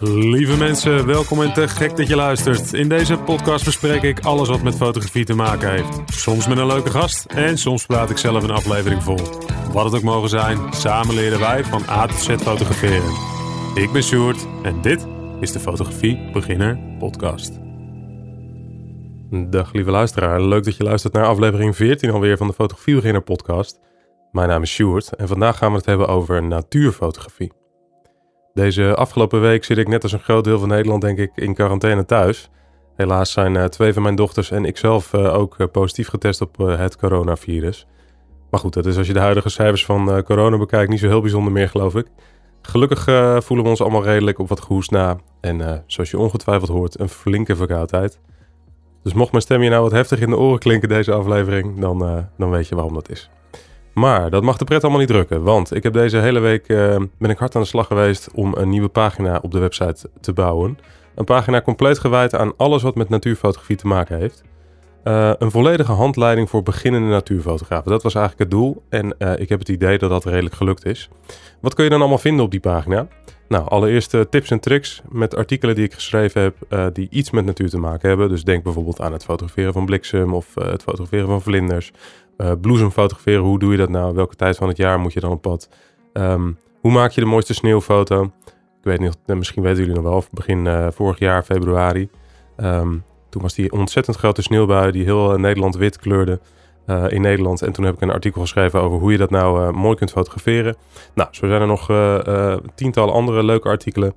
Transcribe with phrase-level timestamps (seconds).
[0.00, 2.72] Lieve mensen, welkom en te gek dat je luistert.
[2.72, 6.00] In deze podcast bespreek ik alles wat met fotografie te maken heeft.
[6.06, 9.18] Soms met een leuke gast en soms praat ik zelf een aflevering vol.
[9.72, 13.12] Wat het ook mogen zijn, samen leren wij van A tot Z fotograferen.
[13.74, 15.06] Ik ben Sjoerd en dit
[15.40, 17.58] is de Fotografie Beginner Podcast.
[19.50, 23.22] Dag lieve luisteraar, leuk dat je luistert naar aflevering 14 alweer van de Fotografie Beginner
[23.22, 23.80] Podcast.
[24.32, 27.52] Mijn naam is Sjoerd en vandaag gaan we het hebben over natuurfotografie.
[28.54, 31.54] Deze afgelopen week zit ik net als een groot deel van Nederland denk ik in
[31.54, 32.50] quarantaine thuis.
[32.96, 36.56] Helaas zijn uh, twee van mijn dochters en ikzelf uh, ook uh, positief getest op
[36.56, 37.86] het coronavirus.
[38.50, 41.20] Maar goed, dat is als je de huidige cijfers van corona bekijkt niet zo heel
[41.20, 42.06] bijzonder meer geloof ik.
[42.62, 43.04] Gelukkig
[43.44, 45.16] voelen we ons allemaal redelijk op wat gehoest na.
[45.40, 48.20] En zoals je ongetwijfeld hoort, een flinke verkoudheid.
[49.02, 52.26] Dus mocht mijn stem je nou wat heftig in de oren klinken deze aflevering, dan,
[52.36, 53.30] dan weet je waarom dat is.
[53.98, 56.96] Maar dat mag de pret allemaal niet drukken, want ik heb deze hele week uh,
[57.18, 60.32] ben ik hard aan de slag geweest om een nieuwe pagina op de website te
[60.32, 60.78] bouwen.
[61.14, 64.42] Een pagina compleet gewijd aan alles wat met natuurfotografie te maken heeft.
[65.04, 67.90] Uh, een volledige handleiding voor beginnende natuurfotografen.
[67.90, 70.84] Dat was eigenlijk het doel en uh, ik heb het idee dat dat redelijk gelukt
[70.84, 71.08] is.
[71.60, 73.06] Wat kun je dan allemaal vinden op die pagina?
[73.48, 77.68] Nou, allereerst tips en tricks met artikelen die ik geschreven heb die iets met natuur
[77.68, 78.28] te maken hebben.
[78.28, 81.92] Dus denk bijvoorbeeld aan het fotograferen van bliksem of het fotograferen van vlinders
[82.60, 84.14] bloesem fotograferen, hoe doe je dat nou?
[84.14, 85.68] Welke tijd van het jaar moet je dan op pad?
[86.12, 88.22] Um, hoe maak je de mooiste sneeuwfoto?
[88.78, 92.08] Ik weet niet, eh, misschien weten jullie nog wel, begin vorig jaar, februari.
[92.56, 96.40] Um, toen was die ontzettend grote sneeuwbui die heel Nederland wit kleurde
[96.90, 97.62] uh, in Nederland.
[97.62, 100.10] En toen heb ik een artikel geschreven over hoe je dat nou uh, mooi kunt
[100.10, 100.76] fotograferen.
[101.14, 104.14] Nou, zo zijn er nog uh, tientallen andere leuke artikelen.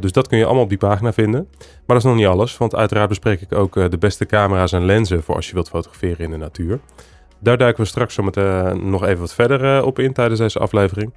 [0.00, 1.48] dus dat kun je allemaal op die pagina vinden.
[1.58, 4.84] Maar dat is nog niet alles, want uiteraard bespreek ik ook de beste camera's en
[4.84, 6.80] lenzen voor als je wilt fotograferen in de natuur.
[7.44, 8.16] Daar duiken we straks
[8.74, 11.12] nog even wat verder eh, op in tijdens deze aflevering.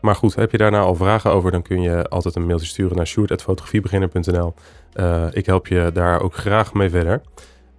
[0.00, 2.66] Maar goed, heb je daar nou al vragen over, dan kun je altijd een mailtje
[2.66, 4.54] sturen naar shoot.fotografiebeginner.nl.
[4.94, 7.22] Uh, ik help je daar ook graag mee verder.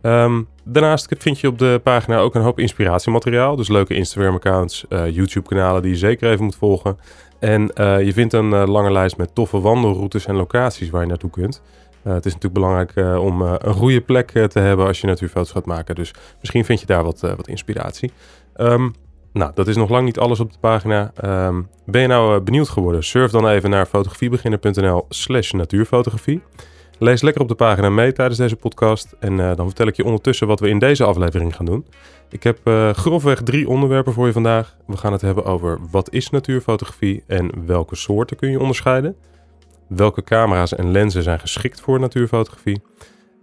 [0.06, 3.56] Um, daarnaast vind je op de pagina ook een hoop inspiratiemateriaal.
[3.56, 6.98] Dus leuke Instagram-accounts, uh, YouTube-kanalen die je zeker even moet volgen.
[7.40, 11.30] En uh, je vindt een lange lijst met toffe wandelroutes en locaties waar je naartoe
[11.30, 11.62] kunt.
[12.04, 15.96] Het is natuurlijk belangrijk om een goede plek te hebben als je natuurfoto's gaat maken.
[15.96, 18.12] Dus misschien vind je daar wat, wat inspiratie.
[18.58, 18.94] Um,
[19.34, 21.12] nou, dat is nog lang niet alles op de pagina.
[21.24, 23.04] Um, ben je nou benieuwd geworden?
[23.04, 26.42] Surf dan even naar fotografiebeginner.nl slash natuurfotografie.
[27.00, 29.16] Lees lekker op de pagina mee tijdens deze podcast.
[29.20, 31.86] En dan vertel ik je ondertussen wat we in deze aflevering gaan doen.
[32.30, 32.60] Ik heb
[32.94, 34.76] grofweg drie onderwerpen voor je vandaag.
[34.88, 39.16] We gaan het hebben over wat is natuurfotografie en welke soorten kun je onderscheiden
[39.96, 42.82] welke camera's en lenzen zijn geschikt voor natuurfotografie.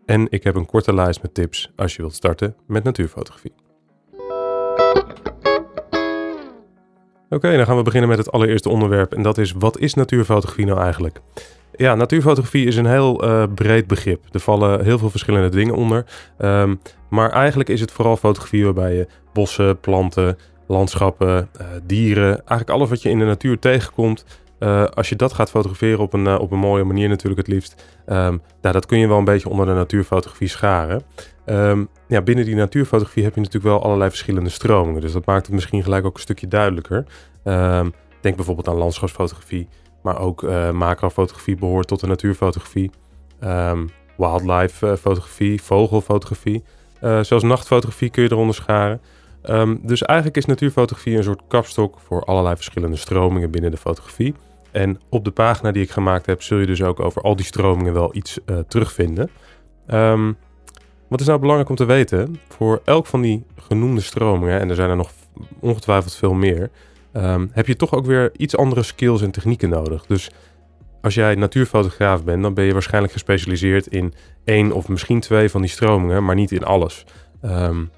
[0.06, 3.53] En ik heb een korte lijst met tips als je wilt starten met natuurfotografie.
[7.28, 10.66] Oké, dan gaan we beginnen met het allereerste onderwerp en dat is wat is natuurfotografie
[10.66, 11.21] nou eigenlijk?
[11.81, 14.25] Ja, natuurfotografie is een heel uh, breed begrip.
[14.31, 16.05] Er vallen heel veel verschillende dingen onder.
[16.39, 22.71] Um, maar eigenlijk is het vooral fotografie waarbij je bossen, planten, landschappen, uh, dieren, eigenlijk
[22.71, 24.25] alles wat je in de natuur tegenkomt,
[24.59, 27.85] uh, als je dat gaat fotograferen op een, op een mooie manier natuurlijk het liefst.
[28.07, 31.03] Um, nou, dat kun je wel een beetje onder de natuurfotografie scharen.
[31.47, 35.01] Um, ja, binnen die natuurfotografie heb je natuurlijk wel allerlei verschillende stromingen.
[35.01, 37.05] Dus dat maakt het misschien gelijk ook een stukje duidelijker.
[38.21, 39.69] Denk bijvoorbeeld aan landschapsfotografie.
[40.03, 42.91] Maar ook uh, macrofotografie behoort tot de natuurfotografie.
[44.16, 46.62] wildlife fotografie, vogelfotografie.
[47.00, 49.00] zelfs nachtfotografie kun je eronder scharen.
[49.83, 54.34] dus eigenlijk is natuurfotografie een soort kapstok voor allerlei verschillende stromingen binnen de fotografie.
[54.71, 57.44] En op de pagina die ik gemaakt heb, zul je dus ook over al die
[57.44, 59.31] stromingen wel iets terugvinden.
[59.89, 60.37] Um,
[61.09, 62.41] wat is nou belangrijk om te weten?
[62.49, 65.10] Voor elk van die genoemde stromingen, en er zijn er nog
[65.60, 66.71] ongetwijfeld veel meer,
[67.12, 70.06] um, heb je toch ook weer iets andere skills en technieken nodig.
[70.06, 70.31] Dus
[71.00, 75.60] als jij natuurfotograaf bent, dan ben je waarschijnlijk gespecialiseerd in één of misschien twee van
[75.60, 77.04] die stromingen, maar niet in alles.
[77.44, 77.91] Um,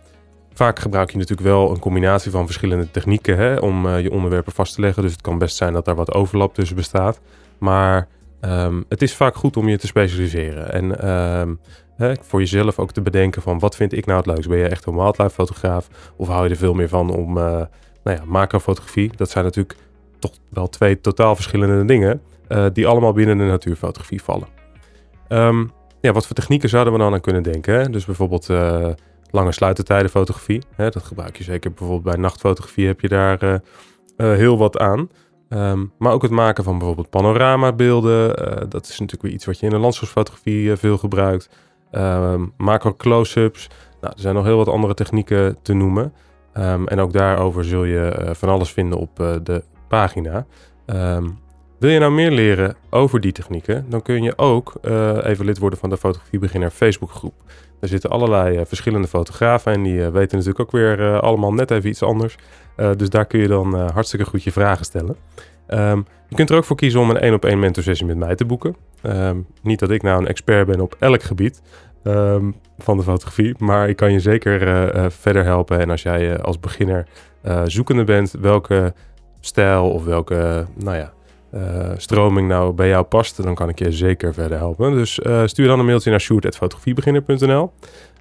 [0.54, 4.52] Vaak gebruik je natuurlijk wel een combinatie van verschillende technieken hè, om uh, je onderwerpen
[4.52, 5.02] vast te leggen.
[5.02, 7.20] Dus het kan best zijn dat daar wat overlap tussen bestaat.
[7.58, 8.08] Maar
[8.40, 10.72] um, het is vaak goed om je te specialiseren.
[10.72, 10.98] En
[11.96, 14.48] hè, voor jezelf ook te bedenken van wat vind ik nou het leukst?
[14.48, 15.88] Ben je echt een wildlife fotograaf?
[16.16, 17.62] Of hou je er veel meer van om uh,
[18.04, 19.10] nou ja, macrofotografie?
[19.16, 19.76] Dat zijn natuurlijk
[20.18, 22.22] toch wel twee totaal verschillende dingen.
[22.48, 24.48] Uh, die allemaal binnen de natuurfotografie vallen.
[25.28, 25.70] Um,
[26.00, 27.92] ja, wat voor technieken zouden we dan aan kunnen denken?
[27.92, 28.48] Dus bijvoorbeeld
[29.30, 30.62] lange sluitertijden fotografie.
[30.74, 33.58] Hè, dat gebruik je zeker bijvoorbeeld bij nachtfotografie heb je daar uh, uh,
[34.16, 35.08] heel wat aan.
[35.48, 38.48] Um, maar ook het maken van bijvoorbeeld panoramabeelden.
[38.48, 41.48] Uh, dat is natuurlijk weer iets wat je in de landschapsfotografie veel gebruikt.
[41.92, 43.68] Um, macro close-ups.
[44.00, 46.12] Nou, er zijn nog heel wat andere technieken te noemen.
[46.58, 50.46] Um, en ook daarover zul je van alles vinden op de pagina.
[51.78, 55.58] Wil je nou meer leren over die technieken, dan kun je ook uh, even lid
[55.58, 57.34] worden van de Fotografiebeginner Facebookgroep.
[57.80, 62.02] Er zitten allerlei verschillende fotografen en die weten natuurlijk ook weer allemaal net even iets
[62.02, 62.36] anders.
[62.96, 65.16] dus daar kun je dan hartstikke goed je vragen stellen.
[65.68, 68.34] Um, je kunt er ook voor kiezen om een één op één mentorsessie met mij
[68.34, 68.76] te boeken.
[69.62, 71.62] Niet dat ik nou een expert ben op elk gebied
[72.04, 74.58] um, van de fotografie, maar ik kan je zeker
[75.10, 75.80] verder helpen.
[75.80, 77.06] En als jij als beginner
[77.64, 78.94] zoekende bent welke
[79.40, 81.12] stijl of welke, nou ja,
[81.96, 84.92] stroming nou bij jou past, dan kan ik je zeker verder helpen.
[84.92, 87.62] Dus stuur dan een mailtje naar shoot.fotografiebeginner.nl.
[87.62, 87.70] Um,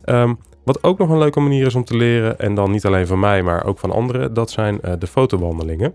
[0.02, 0.34] ehm,
[0.64, 3.20] wat ook nog een leuke manier is om te leren, en dan niet alleen van
[3.20, 5.94] mij, maar ook van anderen, dat zijn de fotowandelingen.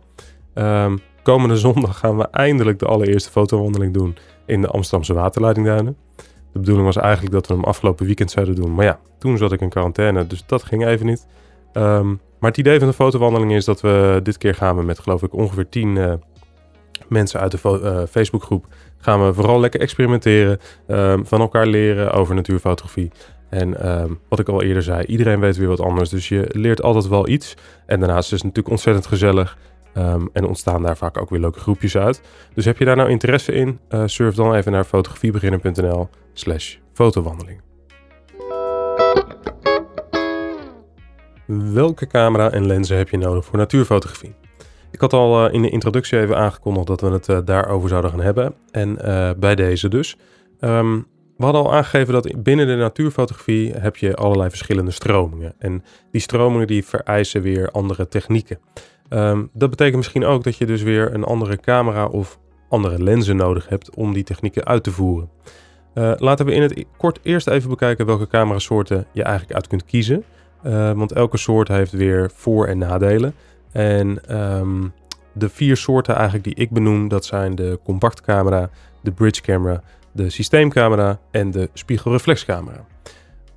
[0.54, 4.16] Um, komende zondag gaan we eindelijk de allereerste fotowandeling doen
[4.46, 5.96] in de Amsterdamse waterleidingduinen.
[6.56, 9.52] De bedoeling was eigenlijk dat we hem afgelopen weekend zouden doen, maar ja, toen zat
[9.52, 11.26] ik in quarantaine, dus dat ging even niet.
[11.74, 14.98] Um, maar het idee van de fotowandeling is dat we dit keer gaan we met
[14.98, 16.20] geloof ik ongeveer 10
[17.08, 18.66] mensen uit de uh, Facebookgroep
[18.98, 20.58] gaan we vooral lekker experimenteren,
[20.88, 23.10] um, van elkaar leren over natuurfotografie.
[23.48, 26.82] En um, wat ik al eerder zei, iedereen weet weer wat anders, dus je leert
[26.82, 27.54] altijd wel iets.
[27.86, 29.58] En daarnaast is het natuurlijk ontzettend gezellig
[29.96, 32.20] um, en ontstaan daar vaak ook weer leuke groepjes uit.
[32.54, 37.60] Dus heb je daar nou interesse in, uh, surf dan even naar fotografiebeginner.nl slash fotowandeling.
[41.72, 44.34] Welke camera en lenzen heb je nodig voor natuurfotografie?
[44.90, 48.10] Ik had al eh, in de introductie even aangekondigd dat we het uh, daarover zouden
[48.10, 48.54] gaan hebben.
[48.70, 48.98] En
[49.40, 50.16] bij deze dus.
[50.60, 51.06] Um,
[51.36, 55.54] we hadden al aangegeven dat binnen de natuurfotografie heb je allerlei verschillende stromingen.
[55.58, 58.58] En die stromingen die vereisen weer andere technieken.
[59.10, 62.38] Um, dat betekent misschien ook dat je dus weer een andere camera of
[62.68, 65.30] andere lenzen nodig hebt om die technieken uit te voeren.
[65.94, 69.84] Uh, laten we in het kort eerst even bekijken welke camerasoorten je eigenlijk uit kunt
[69.84, 70.24] kiezen.
[70.66, 73.34] Uh, want elke soort heeft weer voor- en nadelen.
[73.72, 74.92] En um,
[75.32, 78.70] de vier soorten eigenlijk die ik benoem, dat zijn de compactcamera,
[79.02, 79.82] de bridge camera,
[80.12, 82.84] de systeemcamera en de spiegelreflexcamera.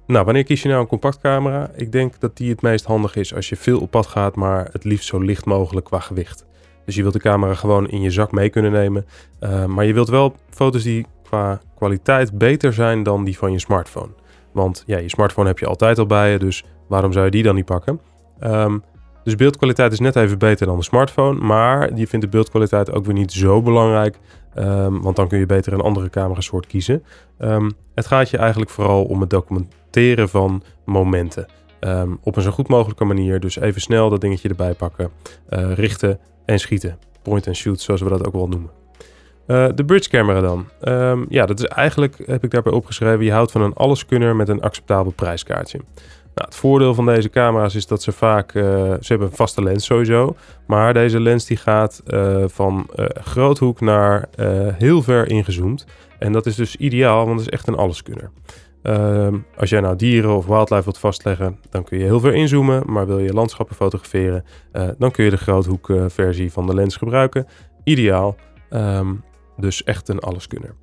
[0.09, 1.69] Nou, wanneer kies je nou een compactcamera?
[1.75, 4.69] Ik denk dat die het meest handig is als je veel op pad gaat, maar
[4.71, 6.45] het liefst zo licht mogelijk qua gewicht.
[6.85, 9.05] Dus je wilt de camera gewoon in je zak mee kunnen nemen.
[9.39, 13.59] Uh, maar je wilt wel foto's die qua kwaliteit beter zijn dan die van je
[13.59, 14.09] smartphone.
[14.51, 17.43] Want ja, je smartphone heb je altijd al bij je, dus waarom zou je die
[17.43, 17.99] dan niet pakken?
[18.43, 18.83] Um,
[19.23, 21.39] dus beeldkwaliteit is net even beter dan de smartphone.
[21.39, 24.17] Maar je vindt de beeldkwaliteit ook weer niet zo belangrijk.
[24.55, 27.03] Um, want dan kun je beter een andere camerasoort kiezen.
[27.39, 31.45] Um, het gaat je eigenlijk vooral om het documenteren van momenten.
[31.79, 33.39] Um, op een zo goed mogelijke manier.
[33.39, 35.09] Dus even snel dat dingetje erbij pakken.
[35.49, 36.97] Uh, richten en schieten.
[37.21, 38.69] Point and shoot, zoals we dat ook wel noemen.
[39.47, 40.67] Uh, de bridge camera dan.
[41.29, 44.61] ja, dat is eigenlijk, heb ik daarbij opgeschreven, je houdt van een alleskunner met een
[44.61, 45.79] acceptabel prijskaartje.
[46.35, 49.63] Nou, het voordeel van deze camera's is dat ze vaak, uh, ze hebben een vaste
[49.63, 50.35] lens sowieso,
[50.67, 54.29] maar deze lens die gaat uh, van uh, groothoek naar
[54.77, 55.85] heel ver ingezoomd.
[56.19, 58.31] En dat is dus ideaal, want het is echt een alleskunner.
[58.81, 62.83] Ehm, als jij nou dieren of wildlife wilt vastleggen, dan kun je heel ver inzoomen.
[62.85, 64.45] Maar wil je landschappen fotograferen,
[64.97, 67.47] dan kun je de groothoekversie van de lens gebruiken.
[67.83, 68.35] Ideaal,
[68.69, 69.23] um,
[69.57, 70.75] dus echt een alleskunner.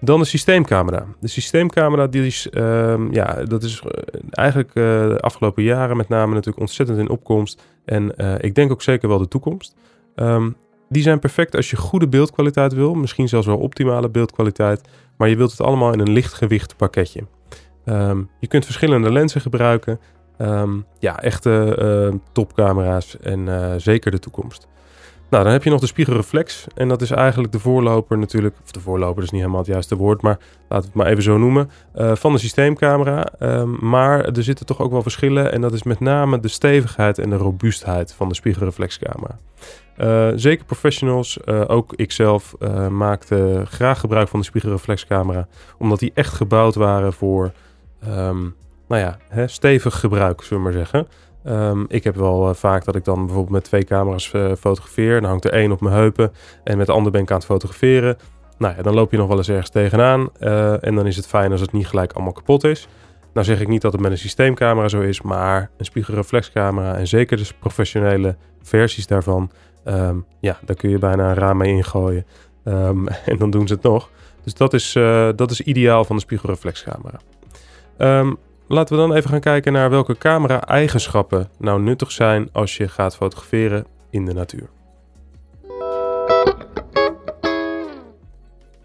[0.00, 1.06] Dan de systeemcamera.
[1.20, 6.08] De systeemcamera, die is, um, ja, dat is eh, eigenlijk uh, de afgelopen jaren met
[6.08, 7.62] name natuurlijk ontzettend in opkomst.
[7.84, 9.74] En uh, ik denk ook zeker wel de toekomst.
[10.16, 10.56] Um,
[10.88, 12.94] die zijn perfect als je goede beeldkwaliteit wil.
[12.94, 14.88] Misschien zelfs wel optimale beeldkwaliteit.
[15.16, 17.26] Maar je wilt het allemaal in een lichtgewicht pakketje.
[17.84, 20.00] Um, je kunt verschillende lenzen gebruiken.
[20.98, 23.48] ja, echte topcamera's en
[23.80, 24.68] zeker de toekomst.
[25.30, 26.66] Nou, dan heb je nog de spiegelreflex.
[26.74, 28.54] En dat is eigenlijk de voorloper natuurlijk.
[28.64, 30.22] Of de voorloper is niet helemaal het juiste woord.
[30.22, 31.70] Maar laten we het maar even zo noemen.
[31.96, 33.28] Uh, van de systeemcamera.
[33.40, 35.52] Um, maar er zitten toch ook wel verschillen.
[35.52, 39.38] En dat is met name de stevigheid en de robuustheid van de spiegelreflexcamera.
[39.98, 42.54] Uh, zeker professionals, uh, ook ikzelf,
[42.90, 45.46] maakte graag gebruik van de spiegelreflexcamera.
[45.78, 47.52] Omdat die echt gebouwd waren voor,
[48.08, 48.54] um,
[48.88, 51.06] nou ja, hè, stevig gebruik, zullen we maar zeggen.
[51.46, 55.20] Um, ik heb wel uh, vaak dat ik dan bijvoorbeeld met twee camera's uh, fotografeer.
[55.20, 56.32] Dan hangt er één op mijn heupen
[56.64, 58.18] en met de andere ben ik aan het fotograferen.
[58.58, 60.28] Nou ja, dan loop je nog wel eens ergens tegenaan.
[60.40, 62.88] Uh, en dan is het fijn als het niet gelijk allemaal kapot is.
[63.32, 67.06] Nou zeg ik niet dat het met een systeemcamera zo is, maar een spiegelreflexcamera en
[67.06, 69.50] zeker de professionele versies daarvan,
[69.84, 72.26] um, ja, daar kun je bijna een raam mee ingooien.
[72.64, 74.10] Um, en dan doen ze het nog.
[74.44, 74.92] Dus dat is,
[75.36, 77.20] dat is ideaal van de spiegelreflexcamera.
[78.72, 83.16] Laten we dan even gaan kijken naar welke camera-eigenschappen nou nuttig zijn als je gaat
[83.16, 84.68] fotograferen in de natuur.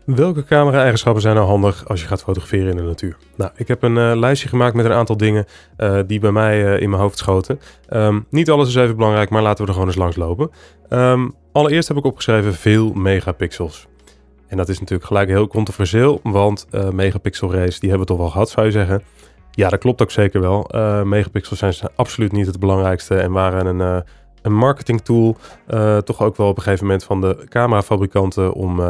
[0.06, 3.18] Welke camera-eigenschappen zijn nou handig als je gaat fotograferen in de natuur?
[3.36, 5.46] Nou, ik heb een uh, lijstje gemaakt met een aantal dingen
[5.77, 7.60] uh, die bij mij uh, in mijn hoofd schoten.
[7.89, 10.51] Um, niet alles is even belangrijk, maar laten we er gewoon eens langs lopen.
[10.89, 13.88] Um, Allereerst heb ik opgeschreven veel megapixels.
[14.48, 18.30] En dat is natuurlijk gelijk heel controversieel, want megapixel race die hebben we toch wel
[18.30, 19.04] gehad, zou je zeggen.
[19.56, 20.76] Ja, dat klopt ook zeker wel.
[20.76, 23.98] Uh, megapixels zijn absoluut niet het belangrijkste en waren een, uh,
[24.42, 25.38] een marketing tool.
[26.04, 28.82] toch ook wel op een gegeven moment van de camerafabrikanten om,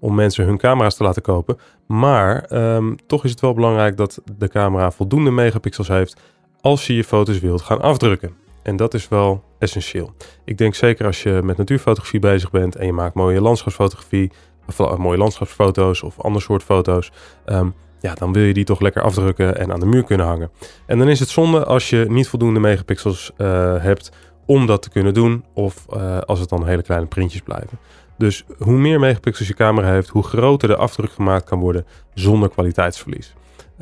[0.00, 1.58] om mensen hun camera's te laten kopen.
[1.86, 6.20] Maar um, toch is het wel belangrijk dat de camera voldoende megapixels heeft
[6.60, 8.34] als je je foto's wilt gaan afdrukken.
[8.62, 10.12] En dat is wel essentieel.
[10.44, 14.30] Ik denk zeker als je met natuurfotografie bezig bent en je maakt mooie landschapsfotografie,
[14.66, 17.12] of mooie landschapsfoto's of ander soort foto's.
[17.46, 20.50] Um, ja, dan wil je die toch lekker afdrukken en aan de muur kunnen hangen.
[20.86, 24.10] En dan is het zonde als je niet voldoende megapixels uh, hebt
[24.46, 25.44] om dat te kunnen doen.
[25.54, 27.78] Of uh, als het dan hele kleine printjes blijven.
[28.18, 32.48] Dus hoe meer megapixels je camera heeft, hoe groter de afdruk gemaakt kan worden zonder
[32.48, 33.34] kwaliteitsverlies.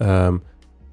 [0.02, 0.42] Um,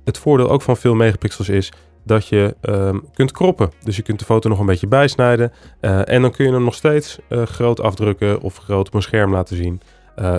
[0.04, 1.72] het voordeel ook van veel megapixels is
[2.06, 3.72] dat je um, kunt kroppen.
[3.84, 5.52] Dus je kunt de foto nog een beetje bijsnijden.
[5.82, 9.32] Uh, en dan kun je hem nog steeds groot afdrukken of groot op een scherm
[9.32, 9.82] laten zien.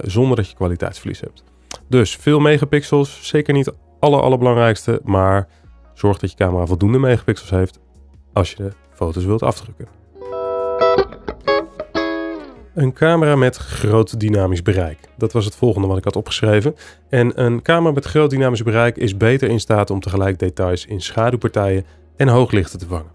[0.03, 1.45] Zonder dat je kwaliteitsverlies hebt.
[1.89, 5.01] Dus veel megapixels, zeker niet alle allerbelangrijkste.
[5.03, 5.49] Maar
[5.95, 7.79] zorg dat je camera voldoende megapixels heeft
[8.33, 9.89] als je de foto's wilt afdrukken.
[12.75, 14.99] Een camera met groot dynamisch bereik.
[15.17, 16.75] Dat was het volgende wat ik had opgeschreven.
[17.09, 21.01] En een camera met groot dynamisch bereik is beter in staat om tegelijk details in
[21.01, 21.85] schaduwpartijen
[22.17, 23.13] en hooglichten te vangen.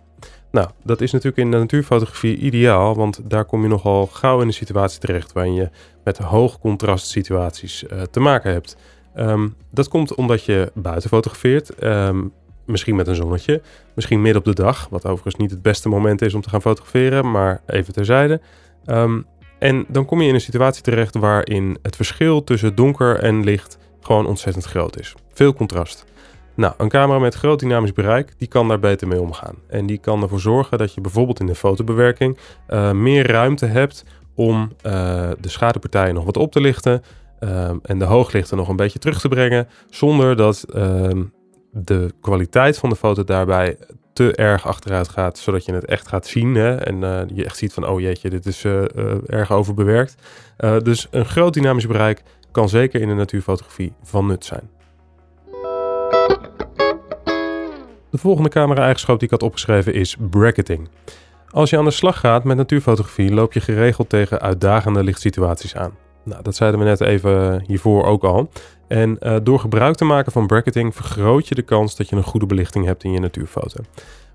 [0.51, 4.47] Nou, dat is natuurlijk in de natuurfotografie ideaal, want daar kom je nogal gauw in
[4.47, 5.69] een situatie terecht waarin je
[6.03, 8.77] met hoog contrast situaties uh, te maken hebt.
[9.17, 12.33] Um, dat komt omdat je buiten fotografeert, um,
[12.65, 13.61] misschien met een zonnetje,
[13.95, 16.61] misschien midden op de dag, wat overigens niet het beste moment is om te gaan
[16.61, 18.41] fotograferen, maar even terzijde.
[18.85, 19.25] Um,
[19.59, 23.77] en dan kom je in een situatie terecht waarin het verschil tussen donker en licht
[24.01, 25.13] gewoon ontzettend groot is.
[25.33, 26.05] Veel contrast.
[26.59, 29.55] Nou, een camera met groot dynamisch bereik, die kan daar beter mee omgaan.
[29.67, 32.37] En die kan ervoor zorgen dat je bijvoorbeeld in de fotobewerking
[32.69, 34.03] uh, meer ruimte hebt
[34.35, 34.91] om uh,
[35.39, 37.03] de schaduwpartijen nog wat op te lichten.
[37.39, 39.67] Uh, en de hooglichten nog een beetje terug te brengen.
[39.89, 41.23] Zonder dat ehm,
[41.71, 43.77] de kwaliteit van de foto daarbij
[44.13, 46.55] te erg achteruit gaat, zodat je het echt gaat zien.
[46.55, 46.75] Hè?
[46.75, 48.65] En uh, je echt ziet van, oh jeetje, dit is
[49.25, 50.15] erg overbewerkt.
[50.83, 54.78] dus een groot dynamisch bereik kan zeker in de natuurfotografie van nut zijn.
[58.11, 60.89] De volgende camera-eigenschap die ik had opgeschreven is bracketing.
[61.49, 65.91] Als je aan de slag gaat met natuurfotografie, loop je geregeld tegen uitdagende lichtsituaties aan.
[66.23, 68.49] Nou, dat zeiden we net even hiervoor ook al.
[68.87, 72.23] En uh, door gebruik te maken van bracketing vergroot je de kans dat je een
[72.23, 73.83] goede belichting hebt in je natuurfoto.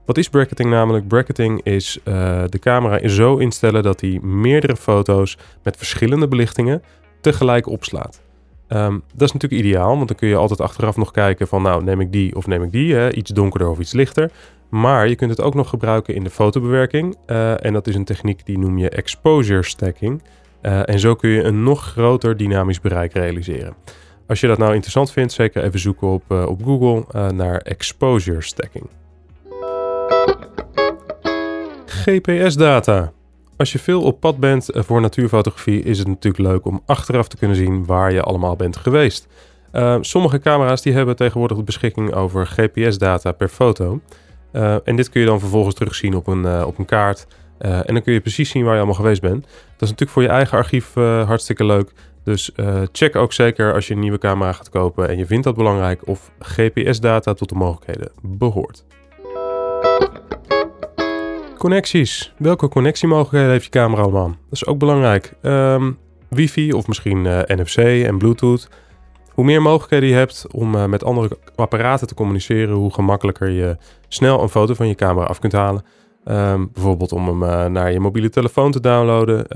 [0.04, 1.08] Wat is bracketing namelijk?
[1.08, 6.82] Bracketing is uh, de camera zo instellen dat hij meerdere foto's met verschillende belichtingen
[7.20, 8.22] tegelijk opslaat.
[8.68, 11.84] Um, dat is natuurlijk ideaal, want dan kun je altijd achteraf nog kijken van nou
[11.84, 13.12] neem ik die of neem ik die, hè?
[13.12, 14.30] iets donkerder of iets lichter.
[14.68, 18.04] Maar je kunt het ook nog gebruiken in de fotobewerking uh, en dat is een
[18.04, 20.22] techniek die noem je exposure stacking.
[20.62, 23.74] Uh, en zo kun je een nog groter dynamisch bereik realiseren.
[24.26, 28.42] Als je dat nou interessant vindt, zeker even zoeken op, uh, op Google naar exposure
[28.42, 28.86] stacking.
[31.86, 33.12] GPS-data.
[33.56, 37.36] Als je veel op pad bent voor natuurfotografie, is het natuurlijk leuk om achteraf te
[37.36, 39.26] kunnen zien waar je allemaal bent geweest.
[39.72, 44.00] Uh, sommige camera's die hebben tegenwoordig de beschikking over GPS-data per foto.
[44.84, 47.26] en dit kun je dan vervolgens terugzien op een, op een kaart.
[47.58, 49.42] En dan kun je precies zien waar je allemaal geweest bent.
[49.42, 50.94] Dat is natuurlijk voor je eigen archief
[51.26, 51.92] hartstikke leuk.
[52.24, 52.50] Dus
[52.92, 56.08] check ook zeker als je een nieuwe camera gaat kopen en je vindt dat belangrijk
[56.08, 58.84] of GPS-data tot de mogelijkheden behoort.
[61.64, 62.32] Connecties.
[62.38, 64.26] Welke connectiemogelijkheden heeft je camera allemaal?
[64.28, 65.32] Dat is ook belangrijk.
[65.42, 68.68] Um, wifi of misschien NFC en Bluetooth.
[69.30, 73.76] Hoe meer mogelijkheden je hebt om met andere apparaten te communiceren, hoe gemakkelijker je
[74.08, 75.84] snel een foto van je camera af kunt halen.
[76.24, 79.48] Um, bijvoorbeeld om hem uh, naar je mobiele telefoon te downloaden,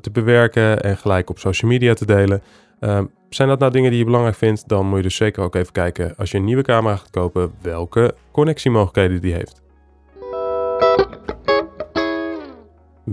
[0.00, 2.42] te bewerken en gelijk op social media te delen.
[2.80, 5.54] Um, zijn dat nou dingen die je belangrijk vindt, dan moet je dus zeker ook
[5.54, 9.64] even kijken als je een nieuwe camera gaat kopen, welke connectiemogelijkheden die heeft.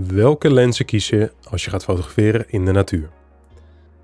[0.02, 3.08] Welke lenzen kies je als je gaat fotograferen in de natuur?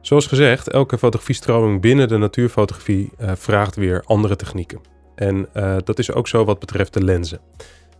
[0.00, 4.80] Zoals gezegd, elke fotografiestroming binnen de natuurfotografie uh, vraagt weer andere technieken.
[5.14, 5.48] En
[5.84, 7.40] dat is ook zo wat betreft de lenzen.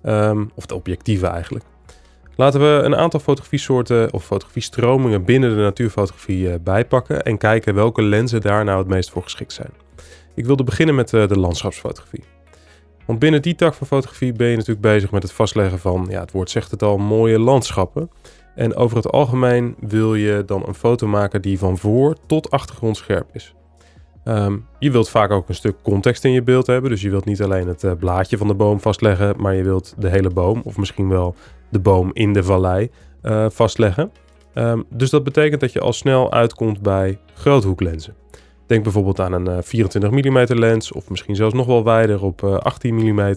[0.04, 1.64] Um, of de objectieven eigenlijk.
[2.36, 8.02] Laten we een aantal fotografiesoorten of fotografiestromingen binnen de natuurfotografie uh, bijpakken en kijken welke
[8.02, 9.72] lenzen daar nou het meest voor geschikt zijn.
[10.34, 12.24] Ik wilde beginnen met de landschapsfotografie.
[13.10, 16.20] Want binnen die tak van fotografie ben je natuurlijk bezig met het vastleggen van, ja,
[16.20, 18.10] het woord zegt het al, mooie landschappen.
[18.54, 22.96] En over het algemeen wil je dan een foto maken die van voor tot achtergrond
[22.96, 23.54] scherp is.
[24.24, 26.90] Um, je wilt vaak ook een stuk context in je beeld hebben.
[26.90, 29.94] Dus je wilt niet alleen het uh, blaadje van de boom vastleggen, maar je wilt
[29.98, 31.34] de hele boom, of misschien wel
[31.68, 32.90] de boom in de vallei,
[33.22, 34.12] uh, vastleggen.
[34.54, 38.14] Ehm, dus dat betekent dat je al snel uitkomt bij groothoeklenzen.
[38.70, 42.94] Denk bijvoorbeeld aan een 24 mm lens of misschien zelfs nog wel wijder op 18
[42.94, 43.34] mm.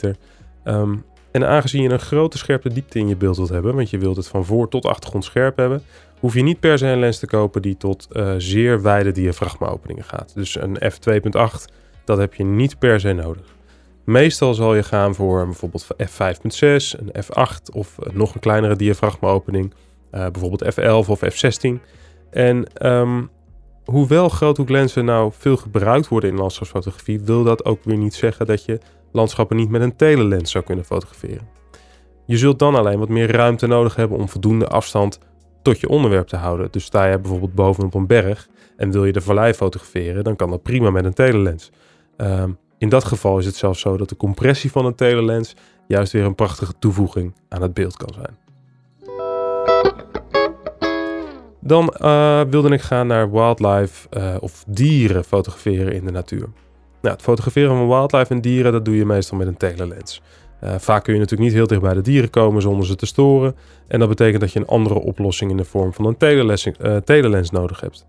[0.63, 3.97] Um, en aangezien je een grote scherpte diepte in je beeld wilt hebben, want je
[3.97, 5.81] wilt het van voor tot achtergrond scherp hebben,
[6.19, 10.03] hoef je niet per se een lens te kopen die tot uh, zeer wijde diafragma-openingen
[10.03, 10.31] gaat.
[10.35, 11.73] Dus een f2.8,
[12.05, 13.55] dat heb je niet per se nodig.
[14.03, 19.73] Meestal zal je gaan voor bijvoorbeeld f5.6, een f8 of nog een kleinere diafragma-opening,
[20.11, 21.69] uh, bijvoorbeeld f11 of f16.
[22.29, 23.29] En um,
[23.85, 28.65] hoewel groothoeklenzen nou veel gebruikt worden in landschapsfotografie, wil dat ook weer niet zeggen dat
[28.65, 28.79] je
[29.11, 31.47] landschappen niet met een telelens zou kunnen fotograferen.
[32.25, 35.19] Je zult dan alleen wat meer ruimte nodig hebben om voldoende afstand
[35.61, 36.67] tot je onderwerp te houden.
[36.71, 38.47] Dus sta je bijvoorbeeld bovenop een berg
[38.77, 41.71] en wil je de vallei fotograferen, dan kan dat prima met een telelens.
[42.17, 42.43] Uh,
[42.77, 45.55] in dat geval is het zelfs zo dat de compressie van een telelens
[45.87, 48.42] juist weer een prachtige toevoeging aan het beeld kan zijn.
[51.65, 56.47] Dan uh, wilde ik gaan naar wildlife uh, of dieren fotograferen in de natuur.
[57.01, 60.21] Nou, het fotograferen van wildlife en dieren, dat doe je meestal met een telelens.
[60.63, 63.05] Uh, vaak kun je natuurlijk niet heel dicht bij de dieren komen zonder ze te
[63.05, 63.55] storen.
[63.87, 66.67] En dat betekent dat je een andere oplossing in de vorm van een telelens,
[67.03, 68.05] telelens nodig hebt.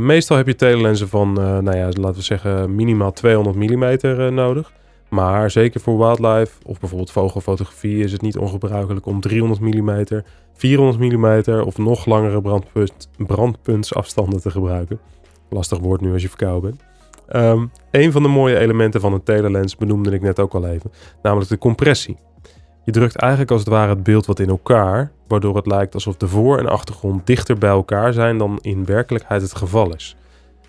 [0.00, 4.72] Meestal heb je telelensen van, nou ja, laten we zeggen, minimaal 200 mm nodig.
[5.08, 10.98] Maar zeker voor wildlife of bijvoorbeeld vogelfotografie is het niet ongebruikelijk om 300 mm, 400
[10.98, 15.00] mm of nog langere brandpunt, brandpuntsafstanden te gebruiken.
[15.50, 16.82] Lastig woord nu als je verkouden bent.
[17.32, 20.92] Um, een van de mooie elementen van een telelens benoemde ik net ook al even,
[21.22, 22.16] namelijk de compressie.
[22.84, 26.16] Je drukt eigenlijk als het ware het beeld wat in elkaar, waardoor het lijkt alsof
[26.16, 30.16] de voor- en achtergrond dichter bij elkaar zijn dan in werkelijkheid het geval is.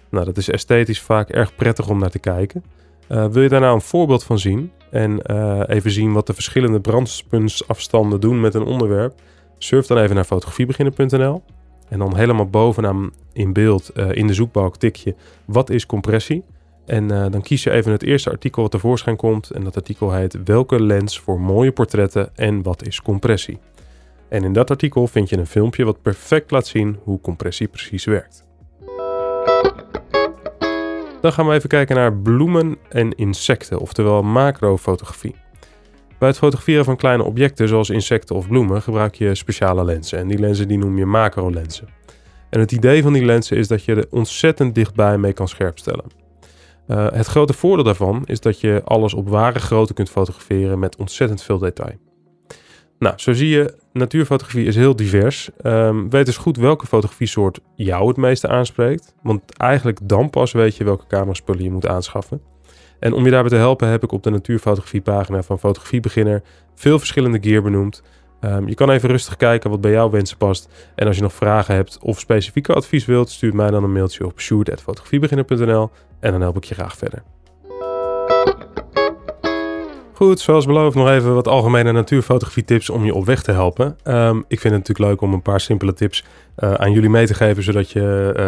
[0.09, 2.63] Nou, dat is esthetisch vaak erg prettig om naar te kijken.
[3.09, 6.33] Uh, wil je daar nou een voorbeeld van zien en uh, even zien wat de
[6.33, 9.21] verschillende brandspuntsafstanden doen met een onderwerp?
[9.57, 11.43] Surf dan even naar fotografiebeginnen.nl
[11.89, 16.43] en dan helemaal bovenaan in beeld uh, in de zoekbalk tik je wat is compressie.
[16.85, 19.49] En dan kies je even het eerste artikel wat tevoorschijn komt.
[19.49, 23.59] En dat artikel heet Welke lens voor mooie portretten en wat is compressie?
[24.29, 28.05] En in dat artikel vind je een filmpje wat perfect laat zien hoe compressie precies
[28.05, 28.44] werkt.
[31.21, 35.35] Dan gaan we even kijken naar bloemen en insecten, oftewel macrofotografie.
[36.19, 40.19] Bij het fotograferen van kleine objecten zoals insecten of bloemen gebruik je speciale lenzen.
[40.19, 41.87] En die lenzen die noem je macrolenzen.
[42.49, 46.05] En het idee van die lenzen is dat je er ontzettend dichtbij mee kan scherpstellen.
[46.87, 50.95] Uh, het grote voordeel daarvan is dat je alles op ware grootte kunt fotograferen met
[50.95, 51.97] ontzettend veel detail.
[52.99, 55.49] Nou, zo zie je, natuurfotografie is heel divers.
[55.63, 59.13] Um, weet dus goed welke fotografiesoort jou het meeste aanspreekt.
[59.23, 62.41] Want eigenlijk dan pas weet je welke cameraspullen je moet aanschaffen.
[62.99, 66.43] En om je daarbij te helpen heb ik op de natuurfotografie pagina van Fotografiebeginner
[66.75, 68.03] veel verschillende gear benoemd.
[68.41, 70.69] Um, je kan even rustig kijken wat bij jouw wensen past.
[70.95, 74.25] En als je nog vragen hebt of specifieke advies wilt, stuur mij dan een mailtje
[74.25, 77.34] op shoot.fotografiebeginner.nl en dan help ik je graag verder.
[80.15, 83.97] Goed, zoals beloofd nog even wat algemene natuurfotografie tips om je op weg te helpen.
[84.03, 86.23] Um, ik vind het natuurlijk leuk om een paar simpele tips
[86.59, 88.43] uh, aan jullie mee te geven, zodat je uh,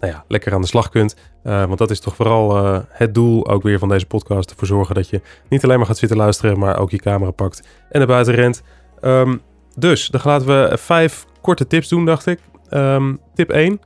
[0.00, 1.16] nou ja, lekker aan de slag kunt.
[1.44, 4.94] Uh, want dat is toch vooral het doel ook weer van deze podcast, ervoor zorgen
[4.94, 8.08] dat je niet alleen maar gaat zitten luisteren, maar ook je camera pakt en naar
[8.08, 8.62] buiten rent.
[9.02, 9.40] Um,
[9.76, 12.38] dus, dan laten we vijf korte tips doen, dacht ik.
[12.70, 13.80] Um, tip 1,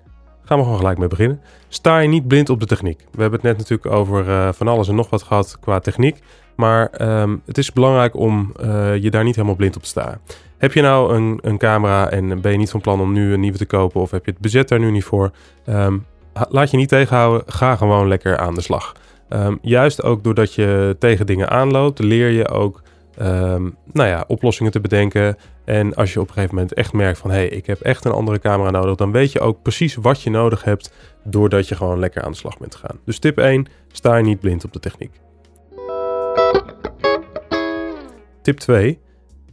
[0.45, 1.41] gaan we gewoon gelijk mee beginnen.
[1.69, 2.99] Sta je niet blind op de techniek.
[2.99, 6.23] We hebben het net natuurlijk over van alles en nog wat gehad qua techniek.
[6.59, 6.91] Maar
[7.21, 10.21] um, het is belangrijk om uh, je daar niet helemaal blind op te staan.
[10.57, 13.41] Heb je nou een, een, camera en ben je niet van plan om nu een
[13.41, 15.31] nieuwe te kopen of heb je het budget daar nu niet voor?
[15.69, 16.07] Um,
[16.49, 18.95] laat je niet tegenhouden, ga gewoon lekker aan de slag.
[19.29, 22.83] Um, juist ook doordat je tegen dingen aanloopt, leer je ook
[23.93, 25.37] nou ja, oplossingen te bedenken.
[25.65, 28.05] En als je op een gegeven moment echt merkt van hé, hey, ik heb echt
[28.05, 30.93] een andere camera nodig, dan weet je ook precies wat je nodig hebt
[31.25, 32.99] doordat je gewoon lekker aan de slag bent gegaan.
[33.05, 35.21] Dus tip 1, sta je niet blind op de techniek.
[38.43, 39.01] Tip 2.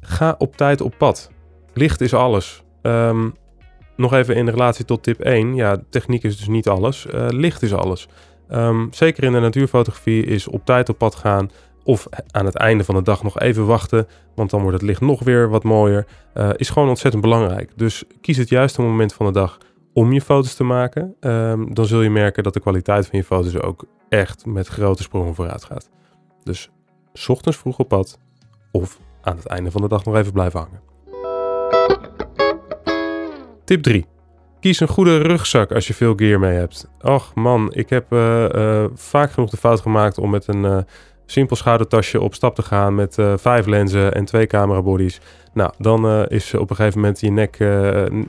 [0.02, 1.32] Ga op tijd op pad.
[1.74, 2.64] Licht is alles.
[2.82, 3.34] Um,
[3.96, 5.56] nog even in relatie tot tip 1.
[5.56, 7.06] Ja, techniek is dus niet alles.
[7.14, 8.08] Uh, licht is alles.
[8.52, 11.50] Um, zeker in de natuurfotografie is op tijd op pad gaan.
[11.84, 14.08] Of aan het einde van de dag nog even wachten.
[14.36, 16.06] Want dan wordt het licht nog weer wat mooier.
[16.34, 17.72] Uh, is gewoon ontzettend belangrijk.
[17.76, 19.58] Dus kies het juiste moment van de dag
[19.94, 21.16] om je foto's te maken.
[21.20, 25.04] Um, dan zul je merken dat de kwaliteit van je foto's ook echt met grote
[25.04, 25.90] sprongen vooruit gaat.
[26.44, 26.70] Dus
[27.28, 28.20] ochtends vroeg op pad.
[28.72, 30.82] Of aan het einde van de dag nog even blijven hangen.
[33.64, 34.06] Tip 3.
[34.60, 36.88] Kies een goede rugzak als je veel gear mee hebt.
[37.02, 40.78] Och man, ik heb uh, uh, vaak genoeg de fout gemaakt om met een, uh,
[41.26, 45.20] simpel schoudertasje op stap te gaan met vijf lenzen en twee camerabodies.
[45.54, 47.56] Nou, dan is op een gegeven moment je nek,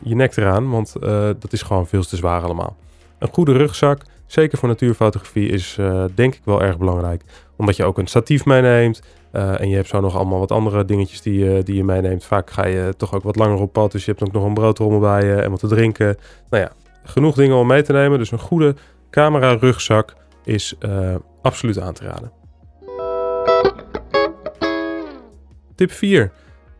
[0.02, 0.96] je nek eraan, want
[1.40, 2.76] dat is gewoon veel te zwaar allemaal.
[3.18, 5.78] Een goede rugzak, zeker voor natuurfotografie, is
[6.14, 7.22] denk ik wel erg belangrijk.
[7.56, 11.22] Omdat je ook een statief meeneemt en je hebt zo nog allemaal wat andere dingetjes
[11.22, 12.24] die, die je meeneemt.
[12.24, 14.54] Vaak ga je toch ook wat langer op pad, dus je hebt ook nog een
[14.54, 16.16] broodrommel bij je en wat te drinken.
[16.50, 16.72] Nou ja,
[17.04, 18.18] genoeg dingen om mee te nemen.
[18.18, 18.74] Dus een goede
[19.10, 20.14] camera rugzak
[20.44, 20.74] is
[21.42, 22.32] absoluut aan te raden.
[25.76, 26.30] Tip 4.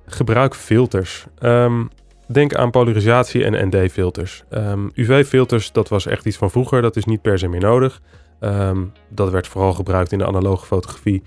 [0.06, 1.26] Gebruik filters.
[1.38, 1.84] Ehm,
[2.26, 4.44] denk aan polarisatie en ND-filters.
[4.50, 6.82] Um, UV-filters, dat was echt iets van vroeger.
[6.82, 8.00] Dat is niet per se meer nodig.
[8.40, 11.22] Ehm, dat werd vooral gebruikt in de analoge fotografie.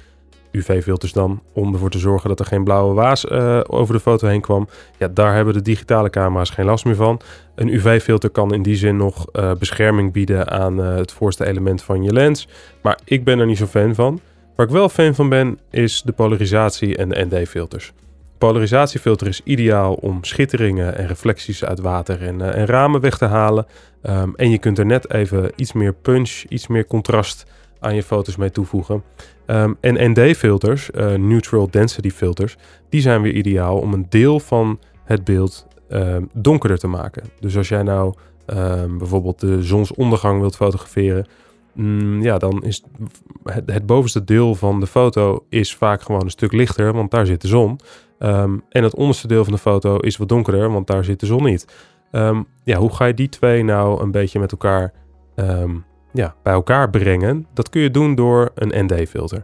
[0.52, 4.28] UV-filters dan, om ervoor te zorgen dat er geen blauwe waas uh, over de foto
[4.28, 4.68] heen kwam.
[4.98, 7.22] Ja, daar hebben de digitale camera's geen last meer van.
[7.56, 11.82] Een UV-filter kan in die zin nog uh, bescherming bieden aan uh, het voorste element
[11.84, 12.48] van je lens.
[12.82, 14.20] Maar ik ben er niet zo fan van.
[14.56, 17.94] Waar ik wel fan van ben, is de polarisatie en de ND-filters.
[18.40, 23.26] Polarisatiefilter is ideaal om schitteringen en reflecties uit water en, uh, en ramen weg te
[23.26, 23.66] halen.
[24.04, 27.46] Um, en je kunt er net even iets meer punch, iets meer contrast
[27.80, 29.04] aan je foto's mee toevoegen.
[29.48, 32.56] Um, en ND-filters, uh, Neutral Density filters,
[32.90, 37.24] die zijn weer ideaal om een deel van het beeld um, donkerder te maken.
[37.40, 38.14] Dus als jij nou
[38.98, 41.26] bijvoorbeeld de zonsondergang wilt fotograferen,
[41.74, 42.84] Mm, ja, dan is
[43.44, 47.26] het, het, bovenste deel van de foto is vaak gewoon een stuk lichter, want daar
[47.26, 47.80] zit de zon.
[48.20, 51.26] Ehm, en het onderste deel van de foto is wat donkerder, want daar zit de
[51.26, 51.68] zon niet.
[52.12, 54.94] Um, ja, hoe ga je die twee nou een beetje met elkaar
[55.36, 57.48] um, ja, bij elkaar brengen?
[57.54, 59.44] Dat kun je doen door een ND-filter.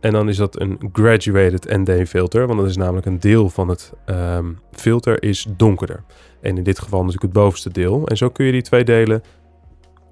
[0.00, 3.92] en dan is dat een graduated ND-filter, want dat is namelijk een deel van het
[4.72, 6.04] filter is donkerder.
[6.40, 8.06] En in dit geval natuurlijk het bovenste deel.
[8.06, 9.22] En zo kun je die twee delen,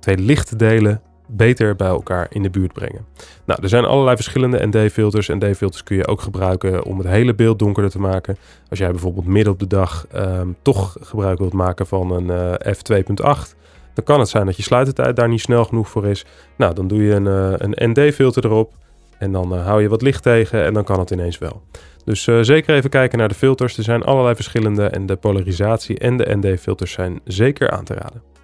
[0.01, 3.07] twee lichte delen, beter bij elkaar in de buurt brengen.
[3.45, 5.29] Nou, er zijn allerlei verschillende ND-filters.
[5.29, 8.37] ND-filters kun je ook gebruiken om het hele beeld donkerder te maken.
[8.71, 12.75] Als jij bijvoorbeeld midden op de dag um, toch gebruik wilt maken van een uh,
[12.75, 13.55] f2.8,
[13.95, 16.25] dan kan het zijn dat je sluitertijd daar niet snel genoeg voor is.
[16.57, 18.73] Nou, dan doe je een, uh, een ND-filter erop
[19.19, 21.63] en dan uh, hou je wat licht tegen en dan kan het ineens wel.
[22.05, 23.77] Dus zeker even kijken naar de filters.
[23.77, 28.36] Er zijn allerlei verschillende en de polarisatie en de ND-filters zijn zeker aan te raden.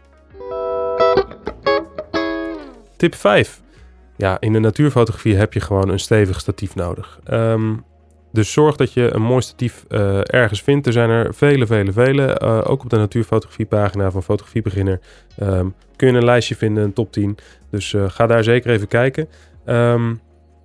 [3.02, 3.62] Tip 5.
[4.16, 7.20] Ja, in de natuurfotografie heb je gewoon een stevig statief nodig.
[7.30, 7.84] Um,
[8.32, 10.86] dus zorg dat je een mooi statief uh, ergens vindt.
[10.86, 12.40] Er zijn er vele, vele, vele.
[12.42, 15.00] Uh, ook op de natuurfotografiepagina van Fotografiebeginner
[15.42, 17.36] um, kun je een lijstje vinden, een top 10.
[17.70, 19.28] Dus uh, ga daar zeker even kijken.
[19.66, 20.20] Um,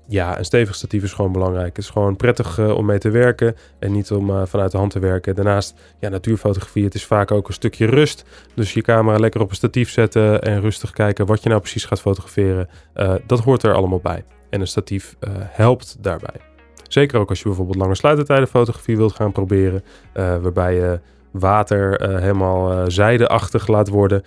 [0.07, 1.75] ja, een stevig statief is gewoon belangrijk.
[1.75, 4.77] Het is gewoon prettig uh, om mee te werken en niet om uh, vanuit de
[4.77, 5.35] hand te werken.
[5.35, 8.25] Daarnaast, ja, natuurfotografie, het is vaak ook een stukje rust.
[8.55, 11.85] Dus je camera lekker op een statief zetten en rustig kijken wat je nou precies
[11.85, 12.69] gaat fotograferen.
[12.95, 14.23] Uh, dat hoort er allemaal bij.
[14.49, 16.41] En een statief helpt daarbij.
[16.87, 20.99] Zeker ook als je bijvoorbeeld lange sluitertijden fotografie wilt gaan proberen, waarbij je
[21.31, 24.23] water helemaal zijdeachtig laat worden.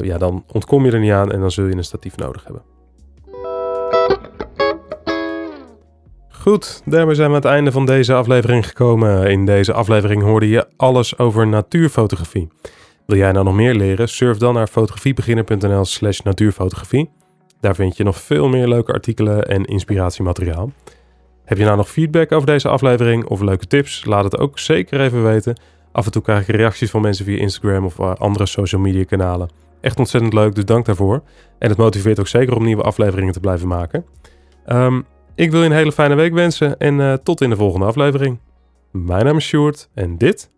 [0.00, 2.62] ja, dan ontkom je er niet aan en dan zul je een statief nodig hebben.
[6.42, 9.30] Goed, daarmee zijn we aan het einde van deze aflevering gekomen.
[9.30, 12.48] In deze aflevering hoorde je alles over natuurfotografie.
[13.06, 14.08] Wil jij nou nog meer leren?
[14.08, 17.10] Surf dan naar fotografiebeginner.nl slash natuurfotografie.
[17.60, 20.72] Daar vind je nog veel meer leuke artikelen en inspiratiemateriaal.
[21.44, 24.04] Heb je nou nog feedback over deze aflevering of leuke tips?
[24.04, 25.60] Laat het ook zeker even weten.
[25.92, 29.04] Af en toe krijg ik reacties van mensen via Instagram of eh, andere social media
[29.04, 29.50] kanalen.
[29.80, 31.22] Echt ontzettend leuk, dus dank daarvoor.
[31.58, 34.04] En het motiveert ook zeker om nieuwe afleveringen te blijven maken.
[34.66, 37.86] Um, ik wil je een hele fijne week wensen en uh, tot in de volgende
[37.86, 38.38] aflevering.
[38.90, 40.50] Mijn naam is Sjoerd en dit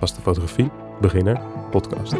[0.00, 2.14] was de Fotografie Beginner Podcast.